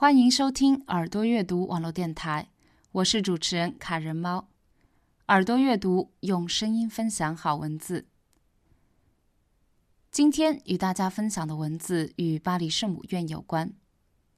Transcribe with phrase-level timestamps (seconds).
[0.00, 2.50] 欢迎收听耳朵阅读网络电台，
[2.92, 4.46] 我是主持人卡人猫。
[5.26, 8.06] 耳朵阅读用声音分享好文字。
[10.12, 13.72] 今天与大家分享的文字与巴黎圣母院有关，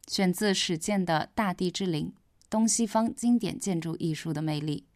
[0.06, 2.14] 选自史建的《大地之灵》，
[2.48, 4.86] 东西方经典建筑艺术的魅力。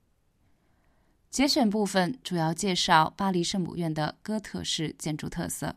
[1.31, 5.77] 节选部分主要介绍巴黎圣母院的哥特式建筑特色。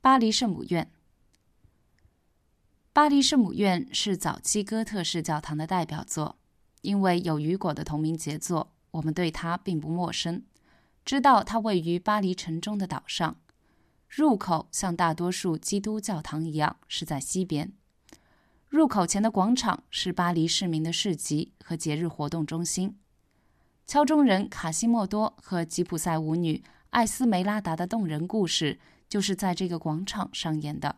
[0.00, 0.88] 巴黎圣母院。
[2.96, 6.38] 巴黎圣母院是早期哥特式教堂的代表作，
[6.80, 10.42] 因为有雨果的同名杰作，我们对它并不陌生。
[11.04, 13.36] 知道它位于巴黎城中的岛上，
[14.08, 17.74] 入口像大多数基督教堂一样是在西边。
[18.66, 22.96] 入口前的广场是巴黎市民的市集和节日活动中心。
[23.86, 30.96] 敲钟人卡西莫多和吉普赛舞女艾斯梅拉达的动人故事就是在这个广场上演的。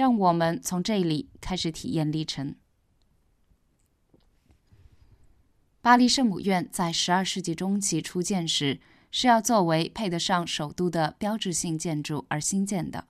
[0.00, 2.54] 让我们从这里开始体验历程。
[5.82, 8.80] 巴黎圣母院在十二世纪中期初建时，
[9.10, 13.08] 是要作为配得上首都的标志性建筑而兴建的，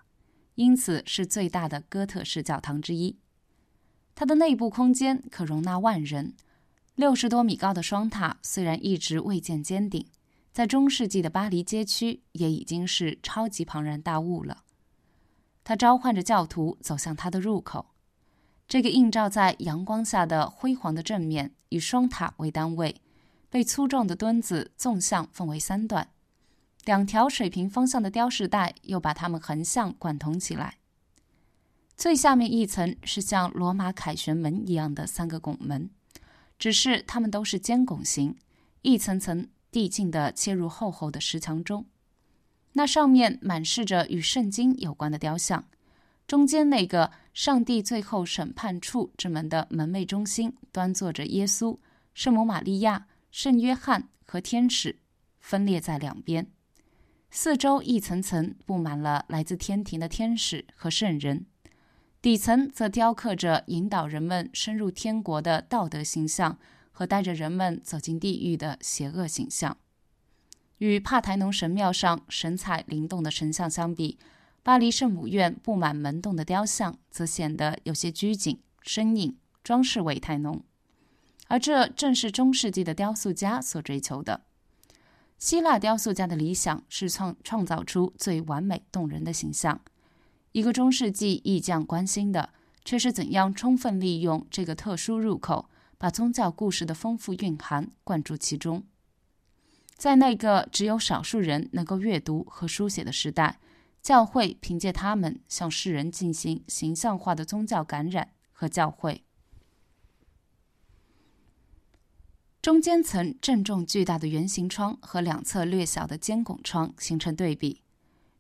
[0.57, 3.17] 因此是最大的哥特式教堂之一。
[4.17, 6.35] 它的内部空间可容纳万人，
[6.97, 10.05] 六十多米高的双塔虽然一直未见尖顶，
[10.51, 14.65] 在中世纪的巴黎街区也已经是超级庞然大物了。
[15.71, 17.87] 他召唤着教徒走向他的入口。
[18.67, 23.01] 这个映照在阳光下的辉煌的正面以双塔为单位，
[23.49, 26.09] 被粗壮的墩子纵向分为三段，
[26.85, 30.79] 两条水平方向的雕饰带又把它们横向贯通起来。
[31.97, 35.89] 最下面一层是像罗马凯旋门一样的三个拱门，
[36.59, 38.35] 只是它们都是尖拱形，
[38.83, 41.87] 一层层递进地切入厚厚的石墙中。
[42.73, 45.65] 那上面满饰着与圣经有关的雕像，
[46.27, 51.77] 中间那个上帝最后审判处之门的门楣中心端坐着耶稣、
[52.15, 55.01] 圣母玛利亚、圣约翰和天使，
[55.41, 56.47] 分列在两边。
[57.33, 61.47] 四周一层层布满了来自天庭的天使和圣人，
[62.23, 66.59] 底层则雕刻着引导人们深入天国的道德形象
[66.93, 69.77] 和带着人们走进地狱的邪恶形象。
[70.81, 74.19] 与帕台农神庙上神采灵动的神像相比，
[74.63, 80.63] 巴黎圣母院布满门洞的雕像则显得有些拘谨、生硬，装饰味太浓。
[81.49, 84.41] 而这正是中世纪的雕塑家所追求的。
[85.39, 89.81] 希腊雕塑家的理想是创创造出最完美动人的形象。
[90.53, 92.51] 一个中世纪艺匠关心的，
[92.87, 95.69] 却是怎样充分利用这个特殊入口，
[95.99, 98.83] 把宗教故事的丰富蕴含灌注其中。
[100.01, 103.61] 在那个只有少数人能够阅读和书写的时代，
[104.01, 109.23] 教会凭借他们向世人进行形象化的宗教感染和教会。
[112.63, 117.83] 中间层正中巨大的圆形窗和两侧略小的尖拱窗形成对比，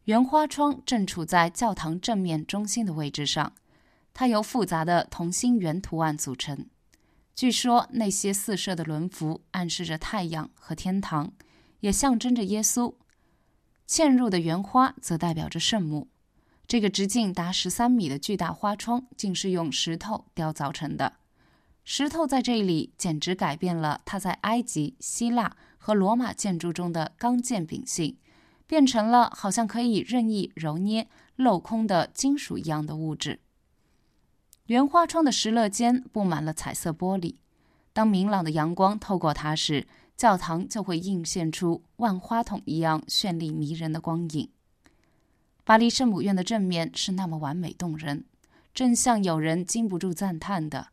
[0.04, 3.52] 圆花窗正处在教堂正面中心的位置上，
[4.14, 6.66] 它由复杂的同心圆图案组成。
[7.34, 11.30] 据说那些四射的轮辐暗示着太阳和天堂。
[11.80, 12.94] 也象征着耶稣，
[13.86, 16.08] 嵌入的圆花则代表着圣母。
[16.66, 21.14] 这个直径达十三米的巨大花窗，竟是用石头雕凿成的。
[21.84, 28.16] 石头在这里简直改变了它在埃及、希腊和罗马建筑中的刚健秉性，
[28.66, 33.40] 变成了好像可以任意揉捏、镂空的金属一样的物质。
[34.66, 37.34] 圆花窗的石勒间布满了彩色玻璃，
[37.92, 39.88] 当明朗的阳光透过它时。
[40.20, 44.50] 教堂就会映现出万花筒一样绚丽迷人的光影。
[45.64, 48.26] 巴黎圣母院的正面是那么完美动人，
[48.74, 50.88] 正像有人禁不住赞叹的：“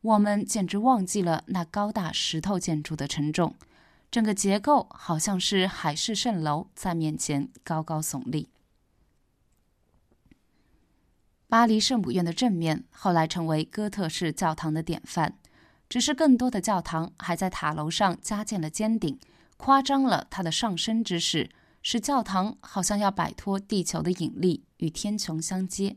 [0.00, 3.54] 我们简直忘记了那高大石头建筑的沉重，
[4.10, 8.48] 整个结构好像是海市蜃楼在面前高高耸立。”
[11.46, 15.36] 巴黎圣母院的正面后来成为哥特式教堂的典范。
[15.88, 19.18] 只是更多的教堂还在塔楼上加建了尖顶，
[19.56, 21.50] 夸张了它的上升之势，
[21.82, 25.96] 使教堂好像要摆脱地球的引力，与天穹相接。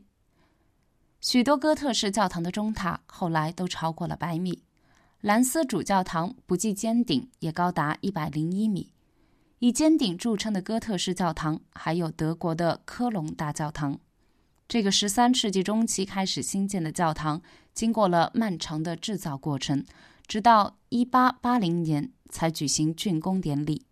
[1.20, 4.62] 许多哥特式教堂的中塔后来都超过了百米，
[5.20, 8.92] 兰斯主教堂不计尖顶也高达一百零一米。
[9.58, 13.98] 以尖顶著称的哥特式教堂还有德国的科隆大教堂。
[14.70, 17.42] 这个十三世纪中期开始兴建的教堂，
[17.74, 19.84] 经过了漫长的制造过程，
[20.28, 23.84] 直到一八八零年才举行竣工典礼。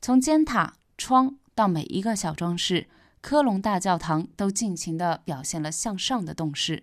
[0.00, 2.88] 从尖塔、窗到每一个小装饰，
[3.20, 6.82] 科隆大教堂都尽情地表现了向上的动势。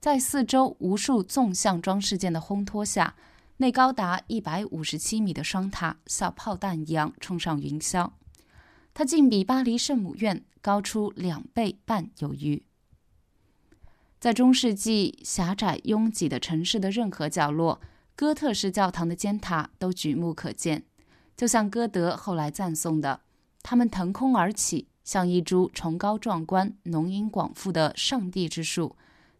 [0.00, 3.14] 在四周无数纵向装饰件的烘托下，
[3.58, 8.10] 那高达一百五十七米的双塔像炮弹一样冲上云霄。
[8.94, 12.62] 它竟比巴黎圣母院高出两倍半有余。
[14.20, 17.80] 在中世纪狭窄拥挤的城市的任何角落，
[18.14, 20.84] 哥特式教堂的尖塔都举目可见。
[21.36, 23.22] 就像歌德后来赞颂的，
[23.62, 28.94] 它们腾空而起，像一株崇高壮观、浓荫广富的上帝之树。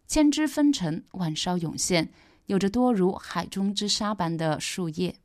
[0.05, 2.09] 千枝纷呈，万梢涌现，
[2.47, 5.15] 有着多如海中之沙般的树叶。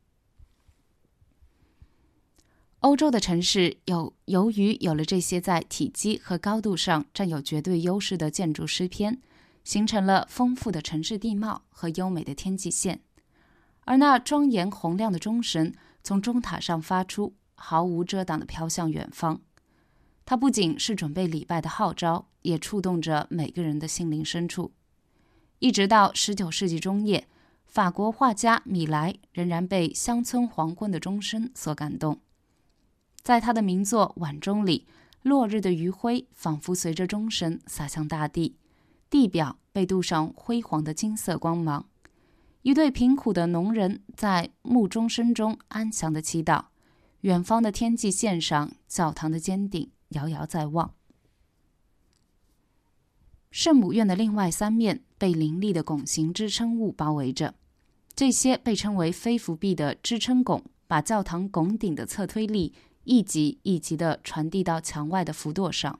[2.80, 9.20] 欧洲的城市有由于有了这些在体积和高度上占有绝对优势的建筑诗篇，
[9.64, 13.00] 形成了丰富的城市地貌和优美的天际线。
[13.80, 19.40] 而那庄严洪亮的钟声从钟塔上发出，毫无遮挡地飘向远方。
[20.24, 24.70] 它不仅是准备礼拜的号召，也触动着每个人的心灵深处。
[25.58, 27.26] 一直到十九世纪中叶，
[27.66, 32.20] 法国画家米莱仍然被乡村黄昏的钟声所感动。
[33.28, 34.86] 在他的名作《晚钟》里，
[35.20, 38.56] 落日的余晖仿佛随着钟声洒向大地，
[39.10, 41.86] 地表被镀上辉煌的金色光芒。
[42.62, 46.68] 一对贫苦的农人在暮钟声中安详的祈祷。
[47.20, 49.90] 远方的天际线上，教堂的尖顶。
[50.12, 50.94] 遥遥在望，
[53.50, 57.54] 圣母院的另外三面被凌厉的拱形支撑物包围着。
[58.14, 62.72] 这些被称为飞浮壁的支撑拱，把教堂拱顶的侧推力
[63.08, 65.98] 一级一级地传递到墙外的浮垛上。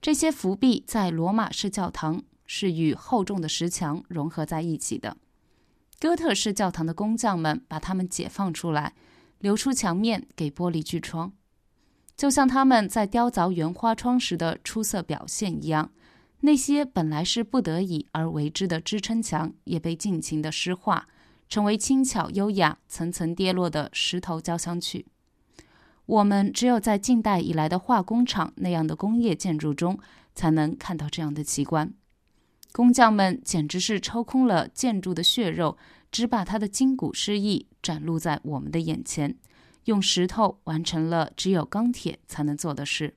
[0.00, 5.16] 这些浮壁在罗马式教堂是与厚重的石墙融合在一起的。
[5.98, 8.94] 哥特式教堂的工匠们把它们解放出来，
[9.38, 11.32] 留出墙面给玻璃巨窗。
[12.16, 15.90] 就像他们在雕凿圆花窗时的出色表现一样，
[16.40, 21.08] 那些本来是不得已而为之的支撑墙也被尽情的诗化，
[21.48, 25.06] 成为轻巧优雅、层层跌落的石头交响曲。
[26.06, 29.98] 我们只有在近代以来的化工厂那样的工业建筑中，
[30.34, 31.94] 才能看到这样的奇观。
[32.72, 35.78] 工匠们简直是抽空了建筑的血肉，
[36.10, 39.36] 只把它的筋骨诗意展露在我们的眼前。
[39.84, 43.16] 用石头完成了只有钢铁才能做的事。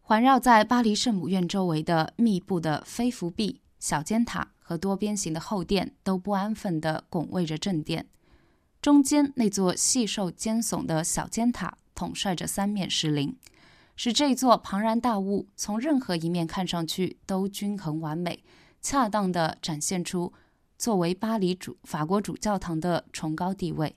[0.00, 8.06] 环绕在巴黎圣母院周围的密布的飞浮壁、小尖塔和多边形的后殿，都不安分地拱卫着正殿。
[8.82, 13.36] 中间那座细瘦尖耸的小尖塔统帅着三面石林，
[13.94, 18.42] 使这座庞然大物从任何一面看上去都均衡完美，
[18.80, 20.32] 恰当地展现出。
[20.76, 23.94] 作为巴黎主法国主教堂的崇高地位，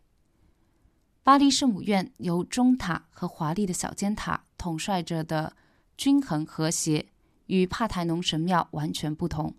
[1.23, 5.55] 巴黎圣母院由钟塔和华丽的小尖塔统帅着的
[5.97, 7.07] 均衡和谐，
[7.47, 9.55] 与帕台农神庙完全不同。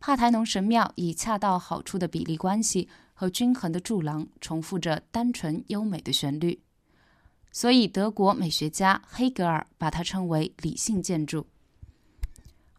[0.00, 6.60] 帕台农神庙以恰到好处的比例关系和均衡的柱廊，重复着单纯优美的旋律，
[7.50, 11.46] 所以德国美学家黑格尔把它称为理性建筑。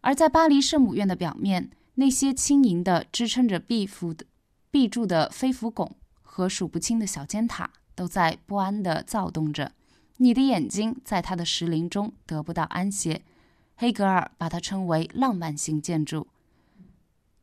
[0.00, 1.70] 而在巴黎圣母院的表面。
[1.96, 4.26] 那些轻盈的支撑着壁幅的
[4.68, 9.70] 壁柱的飞浮拱和数不清的小尖塔，都在不安地躁动着。
[10.16, 13.22] 你的眼睛在它的石林中得不到安歇。
[13.76, 16.26] 黑格尔把它称为浪漫性建筑。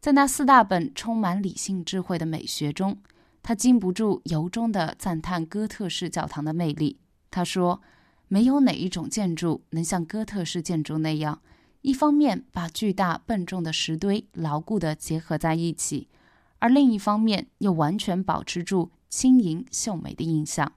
[0.02, 2.98] 在那四大本充满理性智慧的美学中，
[3.44, 6.98] 他禁不住由衷地赞叹哥特式教堂的魅力。
[7.30, 7.84] 他说
[8.28, 11.40] ：“没有哪一种建筑能像哥特式建筑那样。”
[11.82, 16.08] 一方面把巨大笨重的石堆牢固地结合在一起，
[16.58, 20.74] 而另一方面又完全保持住轻盈秀美的印象。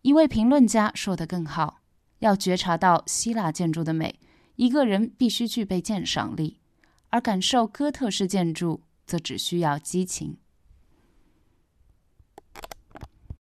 [0.00, 1.80] 一位评论家说得更好：
[2.20, 4.18] 要觉察到希腊建筑的美，
[4.56, 6.56] 一个人必须具备鉴赏力；
[7.10, 10.36] 而感受哥特式建筑，则只需要激情。